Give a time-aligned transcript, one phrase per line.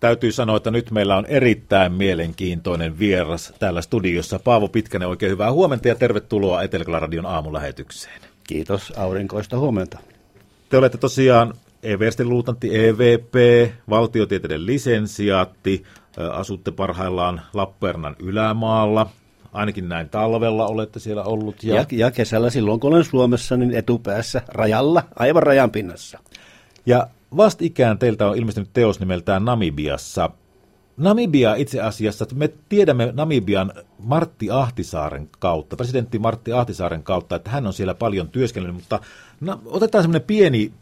[0.00, 4.38] Täytyy sanoa, että nyt meillä on erittäin mielenkiintoinen vieras täällä studiossa.
[4.38, 8.20] Paavo Pitkänen, oikein hyvää huomenta ja tervetuloa Etelä-Radion aamulähetykseen.
[8.48, 9.98] Kiitos, aurinkoista huomenta.
[10.68, 13.34] Te olette tosiaan everstin luutantti EVP,
[13.90, 15.84] valtiotieteiden lisensiaatti,
[16.32, 19.10] asutte parhaillaan Lappeenrannan ylämaalla,
[19.52, 21.64] ainakin näin talvella olette siellä ollut.
[21.64, 26.18] Ja, ja, ja kesällä silloin, kun olen Suomessa, niin etupäässä rajalla, aivan rajan pinnassa.
[26.86, 27.06] Ja
[27.36, 30.30] vastikään teiltä on ilmestynyt teos nimeltään Namibiassa.
[30.96, 37.66] Namibia itse asiassa, me tiedämme Namibian Martti Ahtisaaren kautta, presidentti Martti Ahtisaaren kautta, että hän
[37.66, 39.00] on siellä paljon työskennellyt, mutta
[39.40, 40.72] no, otetaan semmoinen pieni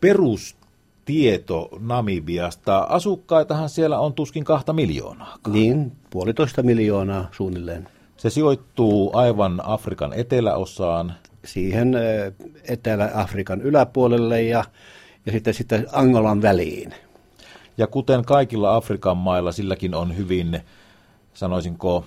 [0.00, 2.78] perustieto Namibiasta.
[2.78, 5.38] Asukkaitahan siellä on tuskin kahta miljoonaa.
[5.48, 7.88] Niin, puolitoista miljoonaa suunnilleen.
[8.16, 11.14] Se sijoittuu aivan Afrikan eteläosaan.
[11.44, 11.94] Siihen
[12.68, 14.64] Etelä-Afrikan yläpuolelle ja
[15.26, 16.94] ja sitten, sitten Angolan väliin.
[17.78, 20.60] Ja kuten kaikilla Afrikan mailla, silläkin on hyvin,
[21.34, 22.04] sanoisinko,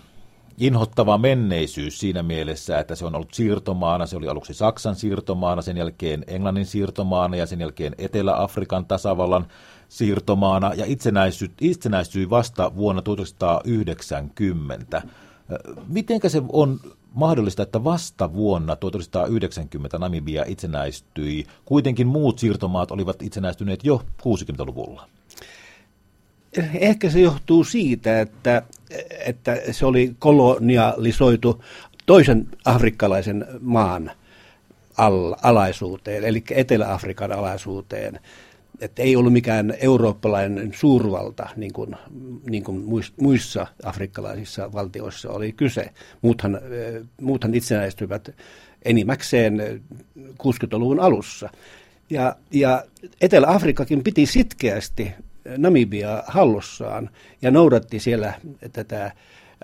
[0.58, 5.78] inhottava menneisyys siinä mielessä, että se on ollut siirtomaana, se oli aluksi Saksan siirtomaana, sen
[5.78, 9.48] jälkeen Englannin siirtomaana ja sen jälkeen Etelä-Afrikan tasavallan
[9.90, 15.02] siirtomaana ja itsenäistyi, itsenäistyi vasta vuonna 1990.
[15.88, 16.80] Mitenkä se on
[17.18, 21.46] mahdollista, että vasta vuonna 1990 Namibia itsenäistyi.
[21.66, 25.10] Kuitenkin muut siirtomaat olivat itsenäistyneet jo 60-luvulla.
[26.74, 28.62] Ehkä se johtuu siitä, että,
[29.26, 31.64] että se oli kolonialisoitu
[32.06, 34.12] toisen afrikkalaisen maan
[34.98, 38.20] al- alaisuuteen, eli Etelä-Afrikan alaisuuteen
[38.82, 41.96] että ei ollut mikään eurooppalainen suurvalta, niin kuin,
[42.50, 42.84] niin kuin
[43.22, 45.90] muissa afrikkalaisissa valtioissa oli kyse.
[46.22, 46.62] Muuthan, eh,
[47.22, 48.36] muuthan itsenäistyivät
[48.86, 49.82] enimmäkseen
[50.20, 51.50] 60-luvun alussa.
[52.10, 52.84] Ja, ja
[53.22, 55.12] Etelä-Afrikkakin piti sitkeästi
[55.58, 57.10] Namibia hallussaan
[57.42, 58.34] ja noudatti siellä
[58.74, 59.12] tätä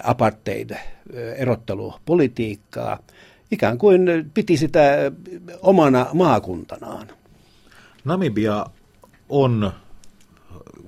[0.03, 3.00] apartheid-erottelupolitiikkaa,
[3.52, 5.12] ikään kuin piti sitä
[5.62, 7.07] omana maakuntanaan.
[8.06, 8.66] Namibia
[9.34, 9.72] on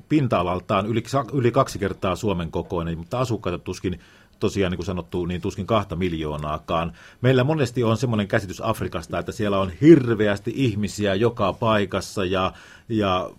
[0.10, 4.00] pinta-alaltaan yli, yli kaksi kertaa Suomen kokoinen, mutta asukkaita tuskin
[4.40, 6.94] tosiaan niin kuin sanottu, niin tuskin kahta miljoonaakaan.
[7.22, 12.52] Meillä monesti on semmoinen käsitys Afrikasta, että siellä on hirveästi ihmisiä joka paikassa ja,
[12.90, 13.30] ja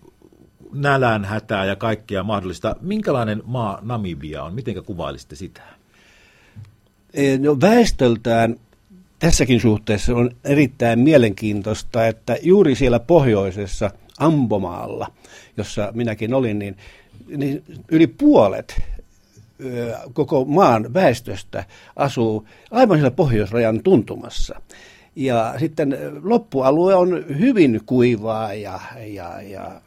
[0.73, 2.75] nälän hätää ja kaikkea mahdollista.
[2.81, 4.53] Minkälainen maa Namibia on?
[4.53, 5.61] Miten kuvailisitte sitä?
[7.13, 8.55] E, no, väestöltään
[9.19, 15.11] tässäkin suhteessa on erittäin mielenkiintoista, että juuri siellä pohjoisessa– Ambomaalla,
[15.57, 16.77] jossa minäkin olin, niin,
[17.37, 18.81] niin yli puolet
[20.13, 24.61] koko maan väestöstä asuu aivan siellä pohjoisrajan tuntumassa.
[25.15, 29.81] Ja sitten loppualue on hyvin kuivaa ja, ja, ja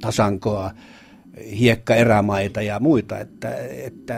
[0.00, 0.70] tasankoa,
[1.58, 4.14] hiekkaerämaita ja muita, että, että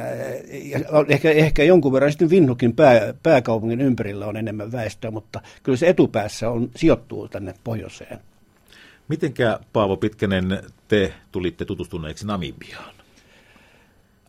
[0.51, 5.79] ja ehkä, ehkä jonkun verran sitten Vinnukin pää, pääkaupungin ympärillä on enemmän väestöä, mutta kyllä
[5.79, 8.19] se etupäässä on, sijoittuu tänne pohjoiseen.
[9.09, 12.95] Mitenkä Paavo Pitkänen te tulitte tutustuneeksi Namibiaan?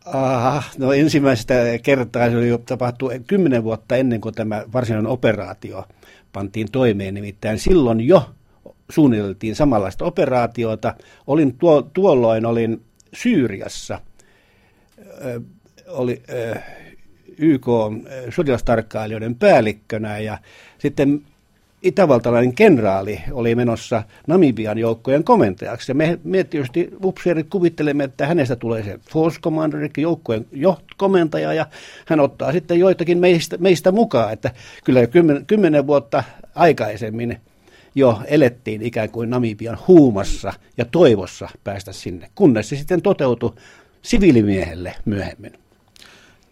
[0.04, 5.84] Aha, no ensimmäistä kertaa se oli jo tapahtu kymmenen vuotta ennen kuin tämä varsinainen operaatio
[6.32, 7.14] pantiin toimeen.
[7.14, 8.30] Nimittäin silloin jo
[8.90, 10.94] suunniteltiin samanlaista operaatiota.
[11.26, 12.82] Olin tuo, tuolloin olin
[13.14, 14.00] Syyriassa,
[15.24, 15.40] ö,
[15.88, 16.54] oli ö,
[17.38, 17.66] YK
[18.30, 20.38] sotilastarkkailijoiden päällikkönä ja
[20.78, 21.22] sitten
[21.84, 25.90] itävaltalainen kenraali oli menossa Namibian joukkojen komentajaksi.
[25.90, 30.46] Ja me, me tietysti upseerit kuvittelemme, että hänestä tulee se force commander, eli joukkojen
[30.96, 31.66] komentaja, ja
[32.06, 34.32] hän ottaa sitten joitakin meistä, meistä mukaan.
[34.32, 34.50] Että
[34.84, 36.24] kyllä jo kymmen, kymmenen vuotta
[36.54, 37.40] aikaisemmin
[37.94, 43.52] jo elettiin ikään kuin Namibian huumassa ja toivossa päästä sinne, kunnes se sitten toteutui
[44.02, 45.63] siviilimiehelle myöhemmin.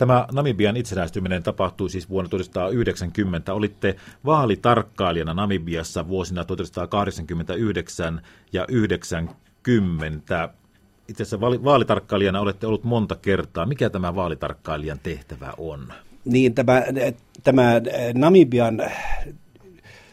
[0.02, 3.54] Tämä Namibian itsenäistyminen tapahtui siis vuonna 1990.
[3.54, 10.48] Olitte vaalitarkkailijana Namibiassa vuosina 1989 ja 90.
[11.08, 13.66] Itse asiassa vaalitarkkailijana olette ollut monta kertaa.
[13.66, 15.92] Mikä tämä vaalitarkkailijan tehtävä on?
[16.24, 16.82] Niin, tämä,
[17.44, 17.72] tämä
[18.14, 18.82] Namibian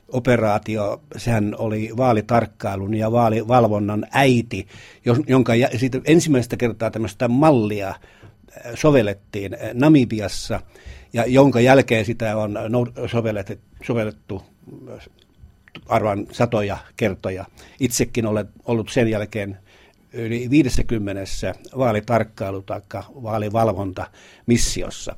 [0.07, 4.67] operaatio, sehän oli vaalitarkkailun ja vaalivalvonnan äiti,
[5.27, 7.95] jonka siitä ensimmäistä kertaa tämmöistä mallia
[8.75, 10.61] sovellettiin Namibiassa
[11.13, 12.57] ja jonka jälkeen sitä on
[13.11, 13.53] sovellettu,
[13.83, 14.43] sovellettu
[15.87, 17.45] arvan satoja kertoja.
[17.79, 19.57] Itsekin olen ollut sen jälkeen
[20.13, 21.21] yli 50
[21.77, 22.81] vaalitarkkailu- tai
[23.23, 25.15] vaalivalvontamissiossa.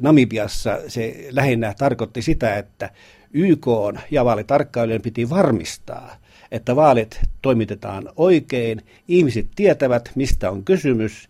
[0.00, 2.90] Namibiassa se lähinnä tarkoitti sitä, että
[3.32, 3.66] YK
[4.10, 6.16] ja vaalitarkkailijoiden piti varmistaa,
[6.50, 11.28] että vaalit toimitetaan oikein, ihmiset tietävät, mistä on kysymys,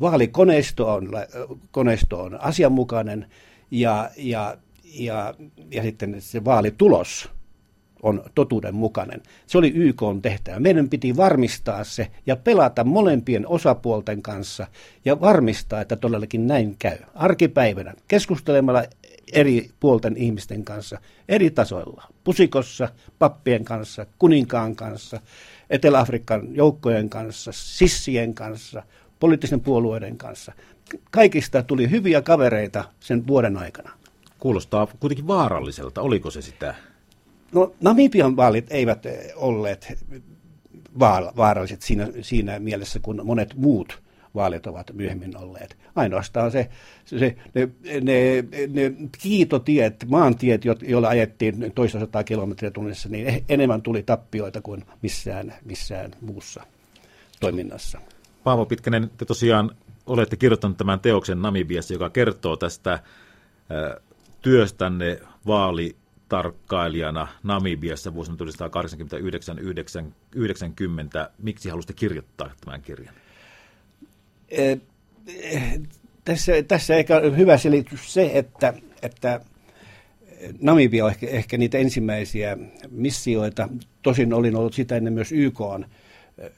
[0.00, 1.10] vaalikoneisto on,
[1.70, 3.26] koneisto on asianmukainen
[3.70, 5.34] ja, ja, ja,
[5.70, 7.30] ja sitten se vaalitulos
[8.02, 9.22] on totuudenmukainen.
[9.46, 10.60] Se oli YK on tehtävä.
[10.60, 14.66] Meidän piti varmistaa se ja pelata molempien osapuolten kanssa
[15.04, 16.98] ja varmistaa, että todellakin näin käy.
[17.14, 18.82] Arkipäivänä keskustelemalla
[19.32, 20.98] eri puolten ihmisten kanssa
[21.28, 22.04] eri tasoilla.
[22.24, 25.20] Pusikossa, pappien kanssa, kuninkaan kanssa,
[25.70, 28.82] Etelä-Afrikan joukkojen kanssa, sissien kanssa,
[29.20, 30.52] poliittisen puolueiden kanssa.
[31.10, 33.90] Kaikista tuli hyviä kavereita sen vuoden aikana.
[34.38, 36.02] Kuulostaa kuitenkin vaaralliselta.
[36.02, 36.74] Oliko se sitä?
[37.52, 39.98] No Namibian vaalit eivät eh, olleet
[41.36, 44.02] vaaralliset siinä, siinä mielessä, kun monet muut
[44.34, 45.76] vaalit ovat myöhemmin olleet.
[45.96, 46.68] Ainoastaan se,
[47.04, 47.68] se ne,
[48.00, 48.92] ne, ne
[49.22, 55.54] kiitotiet, maantiet, joilla ajettiin toista sataa kilometriä tunnissa, niin eh, enemmän tuli tappioita kuin missään,
[55.64, 56.62] missään muussa
[57.40, 58.00] toiminnassa.
[58.48, 62.98] Paavo Pitkänen, te tosiaan olette kirjoittanut tämän teoksen Namibiassa, joka kertoo tästä
[64.42, 68.40] työstänne vaalitarkkailijana Namibiassa vuosina 1989-90.
[71.38, 73.14] Miksi halusitte kirjoittaa tämän kirjan?
[74.48, 74.80] Eh,
[76.24, 79.40] tässä, tässä ehkä hyvä selitys se, että, että
[80.60, 82.56] Namibia on ehkä, ehkä niitä ensimmäisiä
[82.90, 83.68] missioita.
[84.02, 85.86] Tosin olin ollut sitä ennen myös YK on,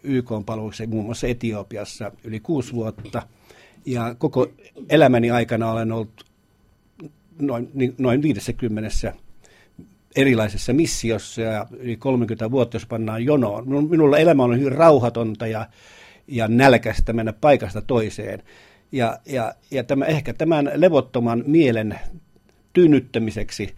[0.03, 3.23] YK on palveluksessa, muun muassa Etiopiassa yli kuusi vuotta.
[3.87, 4.47] Ja koko
[4.88, 6.25] elämäni aikana olen ollut
[7.38, 9.12] noin, noin 50
[10.17, 13.88] erilaisessa missiossa ja yli 30 vuotta, jos pannaan jonoon.
[13.88, 15.67] Minulla elämä on hyvin rauhatonta ja
[16.31, 18.43] ja nälkästä mennä paikasta toiseen.
[18.93, 22.00] Ja, ja, ja tämä, ehkä tämän levottoman mielen
[22.73, 23.75] tyynnyttämiseksi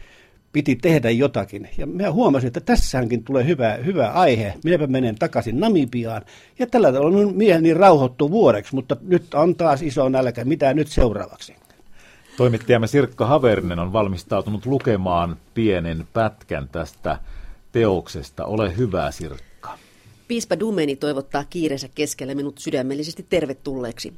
[0.52, 1.68] piti tehdä jotakin.
[1.78, 4.54] Ja minä huomasin, että tässäänkin tulee hyvä, hyvä aihe.
[4.64, 6.22] Minäpä menen takaisin Namibiaan.
[6.58, 10.44] Ja tällä tavalla minun mieleni rauhoittuu vuodeksi, mutta nyt on taas iso nälkä.
[10.44, 11.54] Mitä nyt seuraavaksi?
[12.36, 17.18] Toimittajamme Sirkka Haverinen on valmistautunut lukemaan pienen pätkän tästä
[17.72, 18.44] teoksesta.
[18.44, 19.78] Ole hyvä, Sirkka.
[20.28, 24.12] Piispa Dumeni toivottaa kiireensä keskellä minut sydämellisesti tervetulleeksi.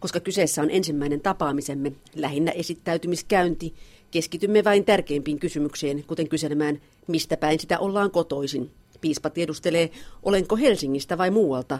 [0.00, 3.74] Koska kyseessä on ensimmäinen tapaamisemme, lähinnä esittäytymiskäynti,
[4.10, 8.70] keskitymme vain tärkeimpiin kysymyksiin, kuten kyselemään, mistä päin sitä ollaan kotoisin.
[9.00, 9.90] Piispa tiedustelee,
[10.22, 11.78] olenko Helsingistä vai muualta,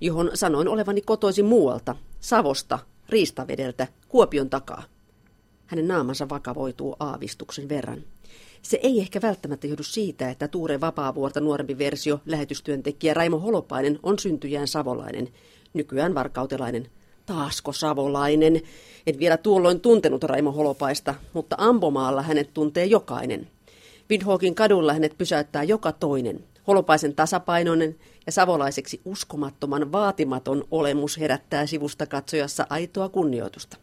[0.00, 2.78] johon sanoin olevani kotoisin muualta, Savosta,
[3.08, 4.82] Riistavedeltä, Kuopion takaa.
[5.66, 8.04] Hänen naamansa vakavoituu aavistuksen verran.
[8.62, 14.18] Se ei ehkä välttämättä johdu siitä, että Tuure Vapaavuorta nuorempi versio, lähetystyöntekijä Raimo Holopainen, on
[14.18, 15.28] syntyjään savolainen,
[15.74, 16.88] nykyään varkautelainen.
[17.28, 18.62] Taasko savolainen?
[19.06, 23.48] En vielä tuolloin tuntenut Raimo Holopaista, mutta Ambomaalla hänet tuntee jokainen.
[24.10, 26.44] Windhoekin kadulla hänet pysäyttää joka toinen.
[26.66, 27.96] Holopaisen tasapainoinen
[28.26, 33.76] ja savolaiseksi uskomattoman vaatimaton olemus herättää sivusta katsojassa aitoa kunnioitusta.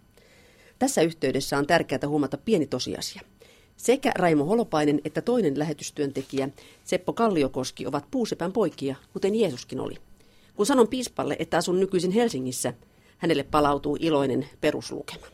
[0.79, 3.21] Tässä yhteydessä on tärkeää huomata pieni tosiasia–
[3.77, 6.49] sekä Raimo Holopainen että toinen lähetystyöntekijä
[6.83, 9.95] Seppo Kalliokoski ovat puusepän poikia, kuten Jeesuskin oli.
[10.55, 12.73] Kun sanon piispalle, että asun nykyisin Helsingissä,
[13.17, 15.27] hänelle palautuu iloinen peruslukema.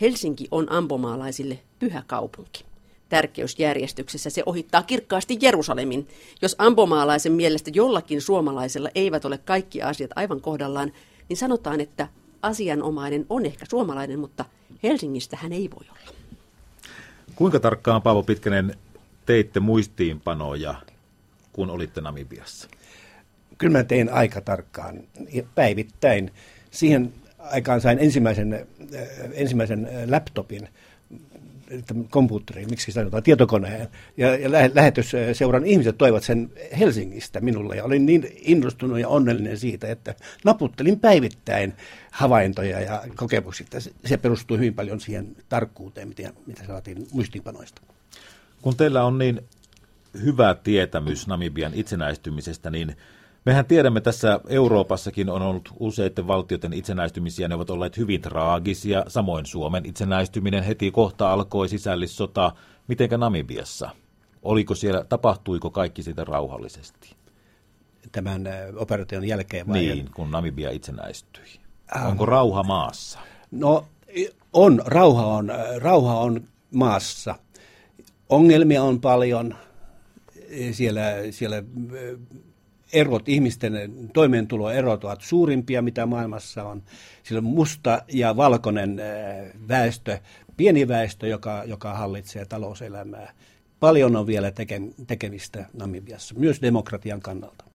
[0.00, 2.64] Helsinki on ambomaalaisille pyhä kaupunki.
[3.08, 6.08] Tärkeysjärjestyksessä se ohittaa kirkkaasti Jerusalemin.
[6.42, 10.92] Jos ambomaalaisen mielestä jollakin suomalaisella eivät ole kaikki asiat aivan kohdallaan,
[11.28, 12.08] niin sanotaan, että
[12.42, 14.44] asianomainen on ehkä suomalainen, mutta
[14.82, 16.14] Helsingistä hän ei voi olla.
[17.34, 18.74] Kuinka tarkkaan, Paavo Pitkänen,
[19.26, 20.74] teitte muistiinpanoja,
[21.52, 22.68] kun olitte Namibiassa?
[23.58, 25.00] Kyllä mä tein aika tarkkaan,
[25.54, 26.32] päivittäin.
[26.70, 28.60] Siihen aikaan sain ensimmäisen, äh,
[29.32, 30.68] ensimmäisen äh, laptopin,
[32.10, 33.88] kompuutteriin, miksi sanotaan, tietokoneen.
[34.16, 39.88] Ja, ja lähetysseuran ihmiset toivat sen Helsingistä minulle ja olin niin innostunut ja onnellinen siitä,
[39.90, 41.72] että naputtelin päivittäin
[42.10, 43.66] havaintoja ja kokemuksia.
[44.04, 47.82] Se perustui hyvin paljon siihen tarkkuuteen, mitä, mitä saatiin muistiinpanoista.
[48.62, 49.40] Kun teillä on niin
[50.24, 52.96] hyvä tietämys Namibian itsenäistymisestä, niin
[53.48, 59.04] Mehän tiedämme tässä Euroopassakin on ollut useiden valtioiden itsenäistymisiä, ne ovat olleet hyvin traagisia.
[59.08, 62.52] Samoin Suomen itsenäistyminen heti kohta alkoi sisällissota.
[62.88, 63.90] Mitenkä Namibiassa?
[64.42, 67.16] Oliko siellä, tapahtuiko kaikki siitä rauhallisesti?
[68.12, 69.78] Tämän operaation jälkeen vai?
[69.78, 71.60] Niin, kun Namibia itsenäistyi.
[71.96, 72.06] Ähm.
[72.06, 73.18] Onko rauha maassa?
[73.50, 73.84] No
[74.52, 77.34] on, rauha on, rauha on maassa.
[78.28, 79.54] Ongelmia on paljon.
[80.72, 81.62] Siellä, siellä
[82.92, 83.72] erot, ihmisten
[84.12, 86.82] toimeentuloerot ovat suurimpia, mitä maailmassa on.
[87.22, 89.00] Sillä on musta ja valkoinen
[89.68, 90.18] väestö,
[90.56, 93.32] pieni väestö, joka, joka hallitsee talouselämää.
[93.80, 94.52] paljon on vielä
[95.06, 97.64] tekemistä Namibiassa, myös demokratian kannalta.